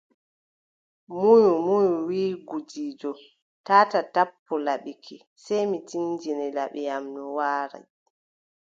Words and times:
Munyi, 1.13 1.51
munyi, 1.65 1.93
wiʼi 2.07 2.39
gudiijo: 2.47 3.11
taataa 3.65 4.05
tappu 4.13 4.53
laɓi 4.65 4.93
ki, 5.03 5.15
sey 5.43 5.63
mi 5.69 5.77
tindine 5.89 6.45
laɓi 6.57 6.81
am 6.95 7.05
no 7.15 7.23
waari. 7.37 7.79